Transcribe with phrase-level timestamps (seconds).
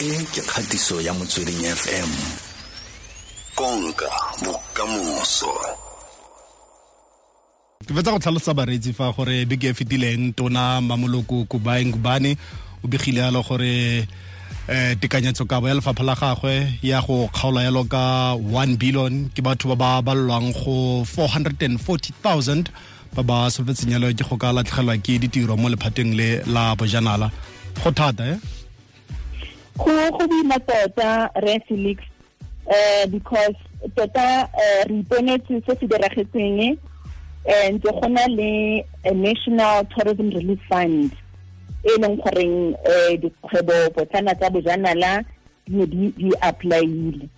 [0.00, 2.08] e ke kgatiso ya motsweding fm
[3.52, 4.08] konka
[4.40, 5.52] bokamoso.
[7.84, 12.32] Ke fetsa go tlhalosa bareetsi fa gore beke e fetileng tona mamoloko kubaeng kubane
[12.80, 14.08] o begile yalo gore
[14.68, 19.44] eh tekanyetso kabo ya lefapha la gagwe ya go kgaola yalo ka 1 billion ke
[19.44, 22.72] batho ba ba balwang go 440000
[23.12, 27.28] ba ba solofetseng yalo ke go ka latlhegelwa ke ditiro mo lephateng le la bojanala.
[27.84, 28.59] Go thata eh
[29.84, 32.02] go go boima tota re felix
[32.66, 33.56] uh, because
[33.96, 36.78] tota uh, re iponetse se se diragetseng
[37.46, 41.12] and go na le national tourism relief fund
[41.84, 45.24] e leng goreng um dikgwebo potlana tsa bojanala
[45.66, 47.28] di di applyile.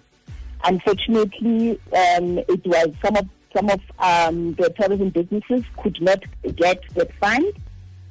[0.64, 6.18] Unfortunately um it was some of some of um the tourism businesses could not
[6.56, 7.46] get that fund.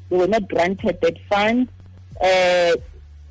[0.09, 1.67] They were not granted that fund
[2.21, 2.75] uh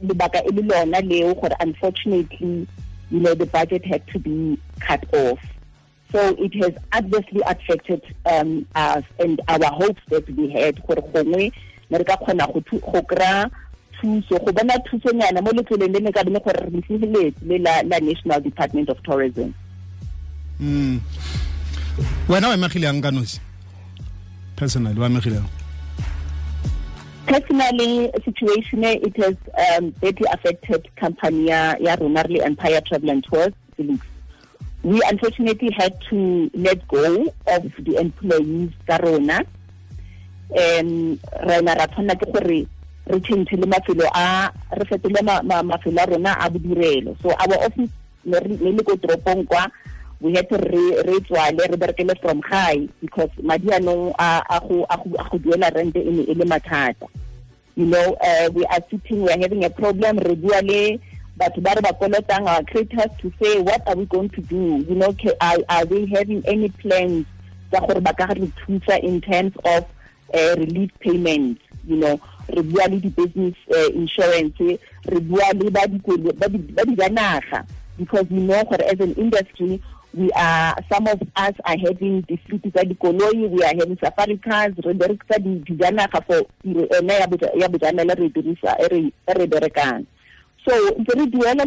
[0.03, 2.67] lebaka e le lona leo gore unfortunately
[3.11, 5.41] you know the budget had to be cut off.
[6.13, 11.53] So it has adversely affected um, us and our hopes that we had gore gongwe
[11.91, 13.51] ne re ka kgona go kry-a
[13.99, 17.99] thuso go bona thusonyana mo letloleng le ne ka bone gore re lefiheletse le la
[17.99, 19.55] national department of tourism.
[20.61, 21.01] Mm.
[22.29, 23.41] wena o emegile yang ka nosi?
[24.57, 25.60] Personally wa emegile yang
[27.31, 29.37] personally situation it has
[29.79, 33.53] um, badly affected company ya, rona re empire travel and tours.
[34.83, 39.47] We unfortunately had to let go of the employees tsa rona.
[40.51, 42.67] Um rena ra tshwanela ke gore
[43.07, 43.67] re change le
[47.23, 47.91] so our office
[48.25, 48.97] ne le ko
[50.21, 54.85] we had to re re tswale from high because madi anong a go
[55.39, 57.07] duela rente e ne e le mathata
[57.81, 61.01] you know uh, we are sitting we are having a problem regularly.
[61.37, 65.17] But ba kolotang our creditors to say what are we going to do you know
[65.41, 67.25] are, are having any plans
[67.73, 69.87] in terms of
[70.35, 72.21] uh, relief payments you know
[72.53, 74.77] re bua le di-business uh, insurance re
[77.97, 79.81] because we know as an industry
[80.15, 84.75] we are some of us are having dispute tsa dikoloi we are having safari cars
[84.85, 90.07] re berekisa dijanaga for tiro ena ya bojanela re dirisa e re berekang.
[90.67, 91.65] So ntse re duela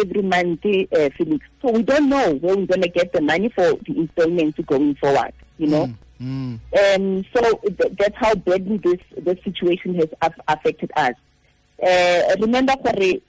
[0.00, 1.44] every month uh, felix.
[1.62, 4.94] So we don't know where we're going to get the money for the installments going
[4.96, 5.92] forward you know?
[6.20, 6.58] Mm.
[6.74, 11.14] um so th that's how badly this this situation has affected us.
[11.78, 13.22] Uh, remember gore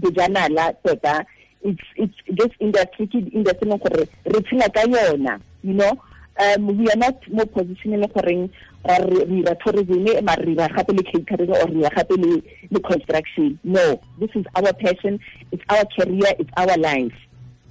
[0.00, 1.26] bojanala tota
[1.62, 5.92] it's it's this industry ke industry le gore re tshela ka yona you know?
[6.40, 8.48] Um we are not more positioning goreng
[8.84, 13.58] re ira tourism ma re ira gape le catering or re gape le le construction.
[13.62, 15.20] No this is our passion
[15.52, 17.12] it's our career it's our life.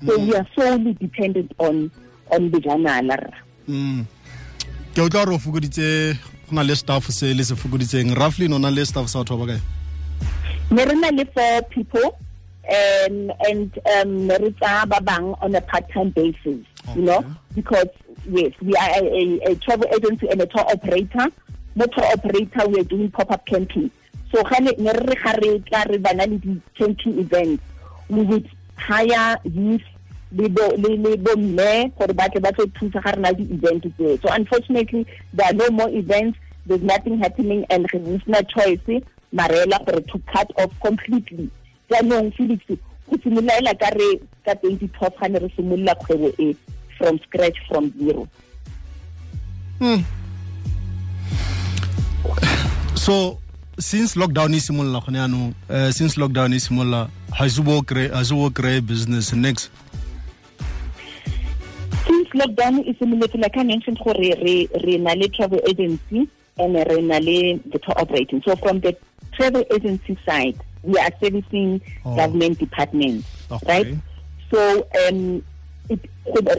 [0.06, 0.28] So mm.
[0.28, 1.92] we are solely dependent on
[2.32, 3.18] on bojanala
[3.68, 4.06] mm.
[4.94, 8.16] Ke utlwa re o fokoditse go na le staff se le se fokoditseng.
[8.16, 9.62] Roughly no na le staff sa batho ba kae
[10.72, 12.14] ne re na le four people
[12.70, 14.88] um and um re tsa
[15.42, 16.96] on a part time basis okay.
[16.96, 17.26] you know?
[17.56, 17.90] Because
[18.30, 21.28] yes we are a, a, a travel agency and a tour operator.
[21.76, 23.90] Mo tour operator we are doing pop up camping
[24.34, 27.64] so ne re re ga re tla re bana le di camping events
[28.10, 29.82] we would hire youth
[30.32, 33.32] le bo le le bo mme gore ba tle ba tlo thusa ga re na
[33.32, 34.20] di event tse.
[34.22, 36.38] So unfortunately there are no more events.
[36.66, 39.02] There's nothing happening and is no choice
[39.34, 41.50] marela gore to cut off completely
[41.92, 46.56] jaanong felix go simolola ka re ka twenty twelve ga ne re simolola kgwebo e
[46.98, 48.28] from scratch from zero.
[49.80, 50.02] Hmm.
[52.96, 53.40] so
[53.80, 58.80] since lockdown e simolola gone yaanong uh, since lockdown e simolola ga se bo kry
[58.80, 59.34] business.
[59.34, 59.70] Next.
[62.08, 66.76] Since lockdown e simoletse like i mentioned gore re re na le travel agency and
[66.76, 68.96] re na le the tour operating so from the
[69.34, 72.16] travel agency side we are servicing oh.
[72.16, 73.84] government departments okay.
[73.84, 73.96] right
[74.50, 75.44] so um
[75.90, 76.00] it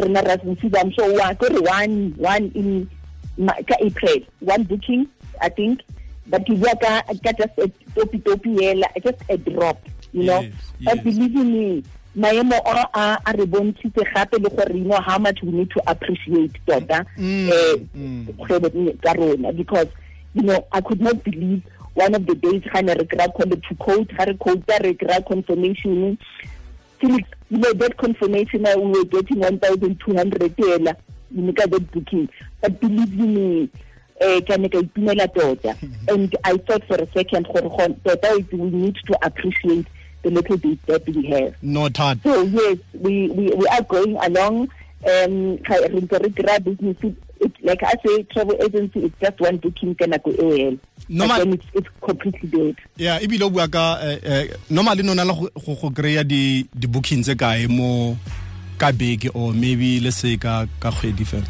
[0.00, 1.36] rena ra receive i'm sure one
[1.66, 2.88] one one in
[3.80, 5.06] april one booking
[5.40, 5.80] i think
[6.26, 9.78] but ka ka just a topi topi just a drop
[10.12, 10.52] you know yes,
[10.84, 11.04] but yes.
[11.04, 11.82] believe me
[12.16, 15.70] maemo a a a re bontshitse gape le gore you know how much we need
[15.70, 18.26] to appreciate tota Mm, eh mm.
[18.36, 18.68] kgwebo
[19.02, 19.88] ka rona because
[20.34, 21.62] you know i could not believe
[21.94, 25.22] one of the days ga ne re kry-a to code ga re quota re kry-a
[25.22, 26.18] confirmation
[27.00, 30.94] Felix, you know, that confirmation uh, we were getting 1,200 yela
[31.32, 32.28] you know, ka that booking.
[32.60, 33.68] But believe me,
[34.20, 35.76] eh ka ne ka itumela tota
[36.08, 39.86] and I thought for a second gore go tota we need to appreciate
[40.22, 41.56] the little bit that we have.
[41.62, 44.70] no that So yes, we, we, we are going along.
[45.04, 46.96] Um, re ntse re dira business.
[47.42, 50.78] It, like I say, travel agency is just one booking ka nako eo hela.
[51.08, 52.76] No, But ma- then it's, it's completely dead.
[52.96, 56.22] yeah ebile o bua ka eh, eh, normally no na le go- go go kry-a
[56.22, 58.16] di di booking tse kae mo
[58.78, 61.46] ka beke or maybe let's say ka ka kgwedi fela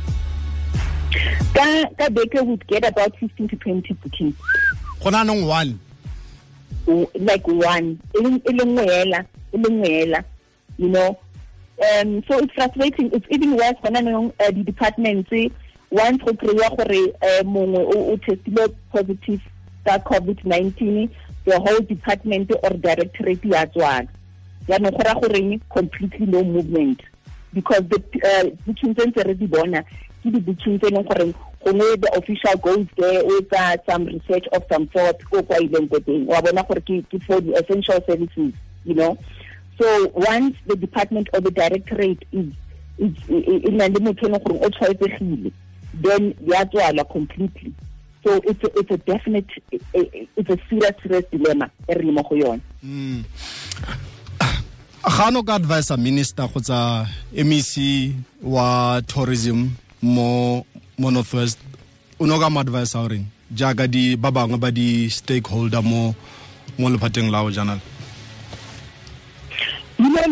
[1.53, 1.65] Ka,
[1.99, 4.35] ka beke would get about 15 to 20 bookings.
[5.05, 5.77] go na nong one
[7.21, 8.19] like one e
[8.49, 9.21] e le nngwe hela
[9.53, 10.25] e le nngwe hela
[10.79, 11.11] you know
[12.01, 15.31] um so it's frustrating it's even worse gona nong uh, the departments
[15.93, 19.41] once go kry-a gore uh, mongwe o testile positive
[19.85, 21.09] ka covid-19
[21.45, 24.09] the whole department or directorate ya tswala
[24.69, 27.01] yaanong go raya goreng completely no movement.
[27.53, 29.83] Because the uh, booking tse ntse re di bona
[30.23, 31.35] ke di-booking tse e leng goreng
[31.65, 35.89] gongwe the official goes there o etsa some research of some sort ko kwa ileng
[35.91, 36.27] ko teng.
[36.27, 38.55] Wa bona gore ke for the essential services
[38.85, 39.19] you know?
[39.81, 42.55] So once the department or the directorate is
[42.99, 45.53] e na le motho e leng gore o tshwaetsegile
[45.95, 47.73] then ya tswala completely.
[48.25, 49.47] So it's a, it's a definite
[49.83, 52.63] it's a serious serious dilemma e re mo go yone.
[55.03, 60.65] Ga no ka advisor minister kgotsa mec wa tourism mo
[60.99, 61.59] mo northwest
[62.21, 66.15] o no ka mo advisor goreng jaaka di ba bangwe ba di stakeholder mo
[66.79, 67.65] mo lephateng la o you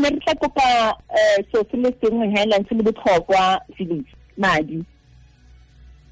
[0.00, 4.04] ne re tla kopa um so se le sengwe hela se le botlhokwa felix
[4.36, 4.84] madi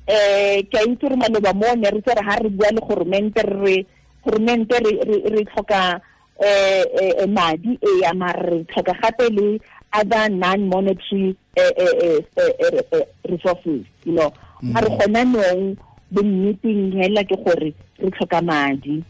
[0.08, 3.42] eh ke a itse gore maloba mo ne re re ha re bua le goromente
[3.44, 3.76] re
[4.24, 6.00] goromente re re- re tlhoka
[6.40, 9.60] eh eh, madi e ya mara re tlhoka gape le
[9.92, 14.32] other non monetary eh, eh, eh, eh, eh, eh, resources you know.
[14.74, 15.76] A re gona nong
[16.12, 19.04] bonneting hela ke gore re tlhoka madi.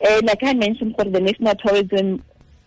[0.00, 2.22] Like I mentioned, for the National Tourism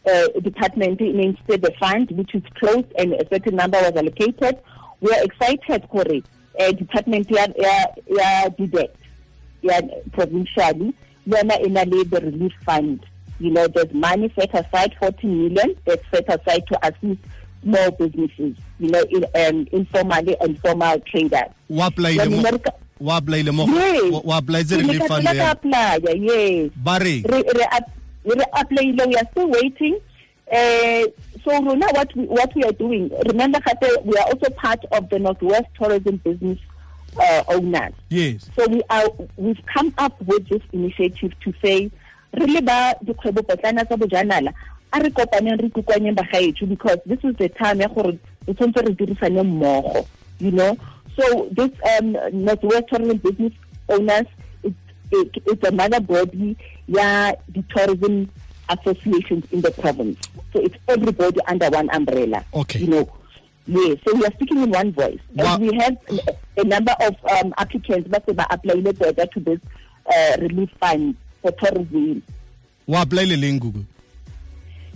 [0.06, 4.58] uh, Department instead the fund, which is closed and a certain number was allocated.
[5.00, 6.04] We are excited for
[6.60, 7.48] Uh, department ya
[8.08, 8.92] ya DDET,
[9.64, 9.82] ya
[10.12, 10.94] provincially,
[11.28, 13.00] yona ina the relief fund.
[13.40, 17.22] You know, there's money set aside, 40 million, that's set aside to assist
[17.64, 21.50] small businesses, you know, in, um, informally and formal traders.
[21.70, 22.60] wa applyile mo
[23.00, 23.66] wa applyile mo
[24.24, 26.70] wa- applyetse relief fund ya apply-a, yes.
[26.76, 27.92] ba re re ap-
[28.26, 29.96] re applyile we are still waiting
[30.52, 31.08] uh,
[31.44, 33.10] so rona what we, what we are doing.
[33.28, 36.60] Remember gape we are also part of the northwest tourism business
[37.20, 37.94] uh, owners.
[38.10, 38.50] Yes.
[38.56, 39.08] So we are
[39.38, 41.92] we've come up with this initiative to say
[42.34, 44.54] re le ba dikgwebopotlana tsa bojanala
[44.94, 48.18] a re kopaneng re kukwanyeng bagaetsho because this is the time ya gore
[48.48, 50.06] re tshwanetse re dirisane mmogo
[50.40, 50.76] you know?
[51.16, 53.54] So this um, northwest tourism business
[53.90, 54.26] owners
[54.64, 54.76] it's,
[55.12, 56.58] it, it's another body
[56.88, 58.30] ya the tourism
[58.80, 60.18] associations in the province
[60.54, 62.80] so it's everybody under one umbrella Okay.
[62.80, 63.10] you know
[63.68, 65.20] Yes, so we are speaking in one voice.
[65.38, 65.96] And we have
[66.58, 69.60] a number of um, applicants that apply better to this
[70.12, 72.24] uh, relief fund for tourism.
[72.88, 73.86] wa applyile leng gugu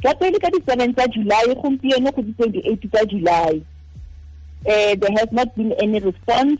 [0.01, 3.61] Ka pele ka di-seven tsa July, gompieno go di-twenty-eight tsa July.
[4.65, 6.59] Uh, there has not been any response.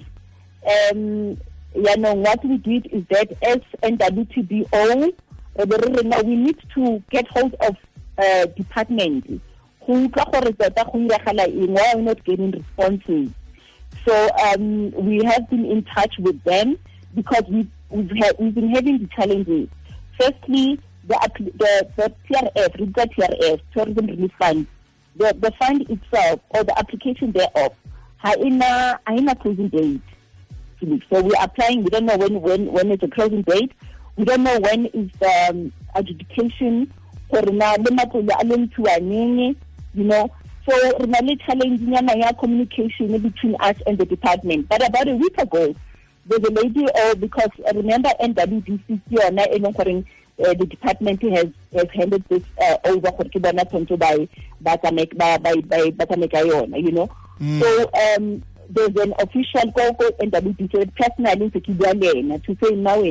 [0.63, 1.37] Um,
[1.75, 5.11] you know, what we did is that as NWTBO,
[5.55, 7.75] we need to get hold of
[8.17, 9.41] uh, department.
[9.85, 13.29] Go utlwa gore tota go iragala eng, why are we not getting responses?
[14.05, 16.77] So um, we have been in touch with them
[17.13, 19.69] because we, we've, we've been having the challenges.
[20.19, 24.67] Firstly, the, the, the TRF, Riga TRF, Tourism Relief Fund,
[25.15, 27.73] the, the fund itself or the application thereof,
[28.23, 30.01] haina, haina closing date.
[31.11, 33.71] So we're applying, we don't know when, when, when is the closing date.
[34.17, 36.91] We don't know when is the um, adjudication
[37.29, 39.55] for na le matlole a le ntshiwaneng,
[39.93, 40.29] you know.
[40.69, 44.69] So re na le challenge nyana ya communication between us and the department.
[44.69, 45.75] But about a week ago,
[46.25, 50.05] there's a lady, uh, because uh, remember NWDC ke yona e leng goreng
[50.39, 54.29] uh, the department has has handed this uh, over gore ke bona tshwanetse
[54.61, 55.11] ba tsamaye
[56.31, 57.09] ka yona, you know.
[57.39, 62.57] So um there's an official go go NWDC personally ntse ke bua le ena to
[62.63, 63.03] say now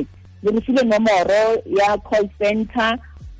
[0.45, 2.97] le re file nomoro ya call center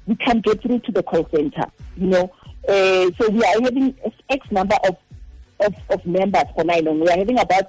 [0.08, 1.66] we can get through to the call center
[1.98, 2.30] you know.
[2.68, 3.94] Uh, so we are having
[4.30, 4.96] x number of
[5.60, 7.66] of, of members for nine we are having about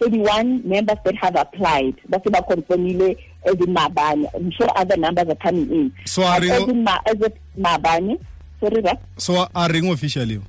[0.00, 1.94] 31 members that have applied.
[2.08, 4.26] That's about confirmile as in mabane.
[4.34, 5.92] I'm sure other numbers are coming in.
[6.06, 8.18] So are you- as in Ma, as in mabane.
[8.60, 10.40] Sorry right so a reng officially?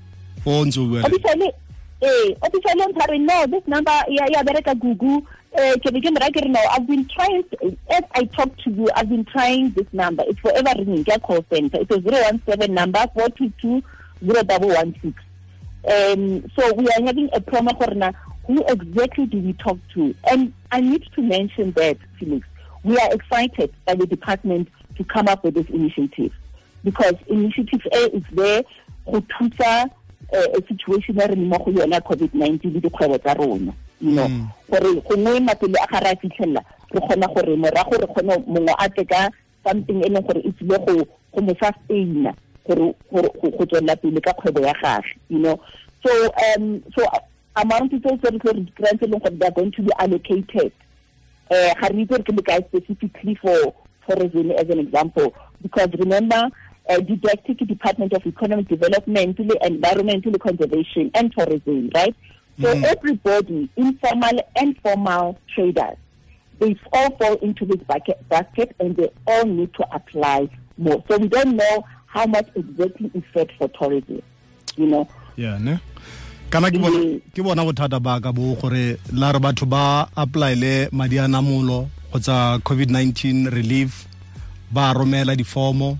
[0.46, 1.52] O ntse o bua officially
[2.02, 5.22] eh officially I'm sorry no this number ya ya bereka gugu
[5.58, 5.76] uh,
[6.72, 7.44] I've been trying,
[7.90, 10.24] as I talk to you, I've been trying this number.
[10.28, 11.80] It's forever ringing, get call center.
[11.82, 13.84] It's a 017 number, 422
[14.22, 15.14] 0116.
[15.90, 18.14] Um, so we are having a promo corner.
[18.48, 20.14] Who exactly do we talk to?
[20.30, 22.48] And I need to mention that, Felix,
[22.84, 26.34] we are excited by the department to come up with this initiative
[26.84, 28.64] because Initiative A is there
[29.12, 29.90] to thusa
[30.34, 33.20] uh, a situation where yona COVID-19 le dikgwebo
[34.00, 34.48] tsa rona you know mm.
[34.70, 38.74] gore gongwe mapele a ga re a fitlhelela re kgona gore morago re kgone mongwe
[38.78, 39.30] a tle ka
[39.68, 42.34] something e leng gore e tsile go go mo sustaina
[42.68, 45.60] gore go tswelela pele ka kgwebo ya gage you know
[46.06, 47.06] so um so
[47.56, 50.72] amount tse tse re re grants e leng gore they are going to be allocated
[51.52, 53.74] uh ga re itse re ke specifically for
[54.08, 56.50] tourism as an example because remember
[56.90, 62.16] uh, DEDECT Department of Economic Development, Environmental Conservation and Tourism, right?
[62.62, 62.84] So mm.
[62.84, 65.98] everybody, informal and formal traders,
[66.60, 71.02] they all fall into this bucket, basket and they all need to apply more.
[71.08, 74.22] So we don't know how much exactly is set for tourism,
[74.76, 75.08] you know.
[75.38, 75.80] Yeah, ne?
[76.50, 81.28] kana ke bona bothata ba ka bo gore la re batho ba apply madi a
[81.30, 84.08] namolo kgotsa covid-19 relief
[84.74, 86.00] ba romela difomo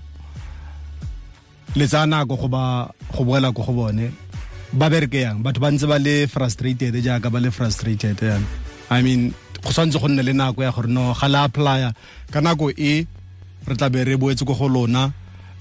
[1.78, 4.10] le tsa nako go ba go boela ko go bone
[4.72, 5.42] ba bereke yang?
[5.42, 8.42] Batho ba ntse ba le frustrated jaaka ba le frustrated yan
[8.90, 11.92] i mean go tshwanetse go nne le nako ya gore no ga le applya.
[12.30, 13.06] Ka nako e
[13.66, 15.12] re tla be re boetse ko go lona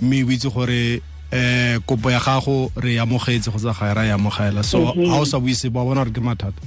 [0.02, 1.02] mme o itse gore
[1.32, 4.64] eh kopo ya gago re amogetse go tsa ga ra amogela.
[4.64, 5.10] So Mhm.
[5.10, 6.62] ha o sa buise ba bona gore ke mathata.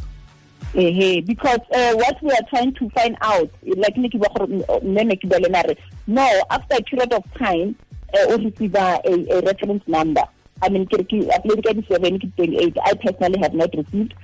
[0.74, 4.48] Ehe, because uh, what we are trying to find out, like ne ke bua gore
[4.82, 7.74] mme ne ke bua le re, no, after a period of time,
[8.14, 10.22] uh, o receive a, a reference number.
[10.62, 12.78] I mean, ke applied ka 7 ke 28.
[12.86, 14.14] I personally have not received.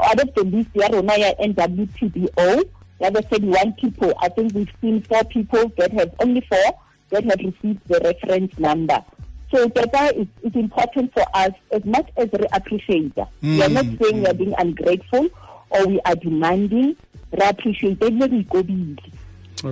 [0.00, 2.64] Out of the list, ya rona ya NWTBO,
[3.00, 4.12] there were 31 people.
[4.20, 6.68] I think we've seen four people that have only four
[7.10, 9.02] that have received the reference number.
[9.50, 13.28] So that is it's important for us as much as we appreciate that.
[13.42, 15.28] We are not Mm, saying we are being ungrateful
[15.70, 16.96] or we are demanding.
[17.32, 18.98] Re appreciate le re ikobile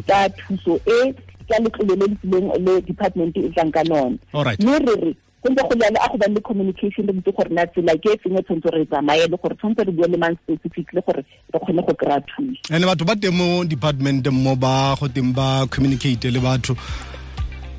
[0.08, 1.12] ka thuso e
[1.48, 3.84] ka letlole le le department e tlang ka.
[4.34, 4.60] Alright.
[4.64, 5.16] Mme re re
[5.46, 8.10] go ntse go jalo a go ba le communication le botse gore na tsela ke
[8.14, 11.00] e feng e tshwanetse re tsamaye le gore tshwanetse re bue le man specific le
[11.06, 11.22] gore
[11.54, 12.74] re kgone go kry-a thuso.
[12.74, 16.74] and batho ba teng mo department mo ba go teng ba communicate le batho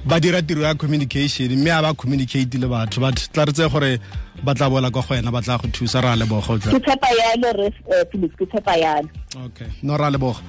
[0.07, 3.67] ba dira tiro ya communication mme a ba communicate le batho but tla re tse
[3.69, 3.99] gore
[4.43, 7.09] ba tla boela kwa go wena ba tla go thusa ra leboga o Ke tshepa
[7.19, 9.09] yalo re eh, Felix ke tshepa yalo.
[9.45, 10.39] okay no ra leboga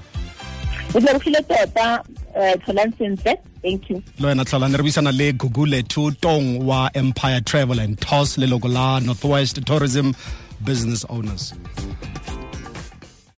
[0.95, 2.02] Re tlhorogile tota
[2.35, 3.37] eh.
[3.62, 4.02] Thank you.
[4.18, 9.00] le wena tlhalane re buisana le Gugulethu Tong wa empire travel and tours leloko la
[9.00, 10.14] northwest tourism
[10.64, 11.54] business owners